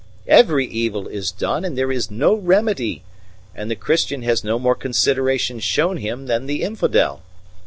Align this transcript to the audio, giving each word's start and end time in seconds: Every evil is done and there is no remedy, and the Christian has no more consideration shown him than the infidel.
Every 0.25 0.65
evil 0.65 1.07
is 1.07 1.31
done 1.31 1.63
and 1.63 1.77
there 1.77 1.91
is 1.91 2.09
no 2.09 2.33
remedy, 2.33 3.03
and 3.53 3.69
the 3.69 3.75
Christian 3.75 4.23
has 4.23 4.43
no 4.43 4.57
more 4.57 4.73
consideration 4.73 5.59
shown 5.59 5.97
him 5.97 6.25
than 6.25 6.47
the 6.47 6.63
infidel. 6.63 7.21